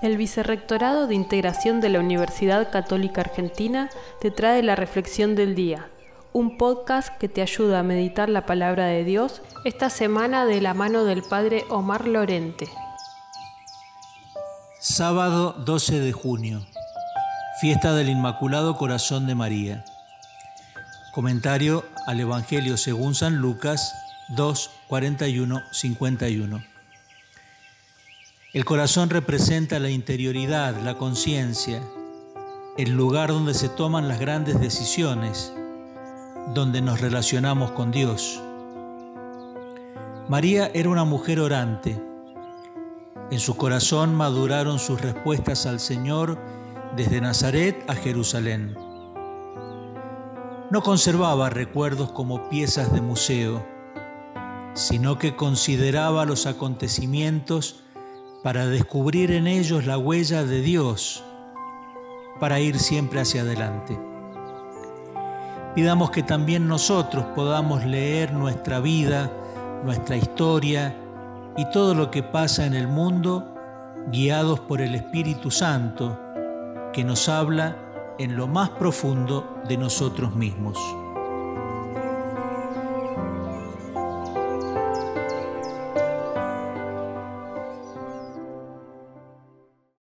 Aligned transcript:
El 0.00 0.16
Vicerrectorado 0.16 1.06
de 1.06 1.14
Integración 1.14 1.80
de 1.80 1.88
la 1.88 2.00
Universidad 2.00 2.70
Católica 2.70 3.20
Argentina 3.20 3.90
te 4.20 4.30
trae 4.30 4.62
la 4.62 4.74
Reflexión 4.74 5.34
del 5.34 5.54
Día, 5.54 5.88
un 6.32 6.56
podcast 6.56 7.16
que 7.18 7.28
te 7.28 7.42
ayuda 7.42 7.80
a 7.80 7.82
meditar 7.82 8.28
la 8.28 8.46
palabra 8.46 8.86
de 8.86 9.04
Dios 9.04 9.42
esta 9.64 9.90
semana 9.90 10.46
de 10.46 10.60
la 10.60 10.74
mano 10.74 11.04
del 11.04 11.22
Padre 11.22 11.64
Omar 11.68 12.08
Lorente. 12.08 12.68
Sábado 14.80 15.52
12 15.64 16.00
de 16.00 16.12
junio, 16.12 16.66
fiesta 17.60 17.94
del 17.94 18.08
Inmaculado 18.08 18.76
Corazón 18.76 19.26
de 19.26 19.34
María. 19.34 19.84
Comentario 21.12 21.84
al 22.06 22.18
Evangelio 22.18 22.76
según 22.76 23.14
San 23.14 23.36
Lucas 23.36 23.94
2, 24.30 24.70
41, 24.88 25.62
51. 25.70 26.71
El 28.52 28.66
corazón 28.66 29.08
representa 29.08 29.78
la 29.78 29.88
interioridad, 29.88 30.78
la 30.82 30.98
conciencia, 30.98 31.82
el 32.76 32.90
lugar 32.90 33.30
donde 33.30 33.54
se 33.54 33.70
toman 33.70 34.08
las 34.08 34.20
grandes 34.20 34.60
decisiones, 34.60 35.54
donde 36.52 36.82
nos 36.82 37.00
relacionamos 37.00 37.70
con 37.70 37.90
Dios. 37.90 38.42
María 40.28 40.70
era 40.74 40.90
una 40.90 41.04
mujer 41.04 41.40
orante. 41.40 41.98
En 43.30 43.40
su 43.40 43.56
corazón 43.56 44.14
maduraron 44.14 44.78
sus 44.78 45.00
respuestas 45.00 45.64
al 45.64 45.80
Señor 45.80 46.38
desde 46.94 47.22
Nazaret 47.22 47.82
a 47.88 47.94
Jerusalén. 47.94 48.74
No 50.70 50.82
conservaba 50.82 51.48
recuerdos 51.48 52.12
como 52.12 52.50
piezas 52.50 52.92
de 52.92 53.00
museo, 53.00 53.64
sino 54.74 55.16
que 55.18 55.36
consideraba 55.36 56.26
los 56.26 56.44
acontecimientos 56.44 57.82
para 58.42 58.66
descubrir 58.66 59.30
en 59.30 59.46
ellos 59.46 59.86
la 59.86 59.98
huella 59.98 60.44
de 60.44 60.60
Dios, 60.60 61.22
para 62.40 62.58
ir 62.58 62.78
siempre 62.78 63.20
hacia 63.20 63.42
adelante. 63.42 63.98
Pidamos 65.74 66.10
que 66.10 66.22
también 66.22 66.66
nosotros 66.66 67.24
podamos 67.34 67.84
leer 67.84 68.32
nuestra 68.32 68.80
vida, 68.80 69.30
nuestra 69.84 70.16
historia 70.16 70.94
y 71.56 71.64
todo 71.70 71.94
lo 71.94 72.10
que 72.10 72.22
pasa 72.22 72.66
en 72.66 72.74
el 72.74 72.88
mundo, 72.88 73.54
guiados 74.08 74.60
por 74.60 74.80
el 74.80 74.94
Espíritu 74.94 75.50
Santo, 75.50 76.18
que 76.92 77.04
nos 77.04 77.28
habla 77.28 77.76
en 78.18 78.36
lo 78.36 78.48
más 78.48 78.70
profundo 78.70 79.62
de 79.68 79.76
nosotros 79.76 80.34
mismos. 80.34 80.78